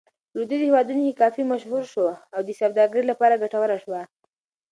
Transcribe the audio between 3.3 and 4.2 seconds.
ګټوره شوه.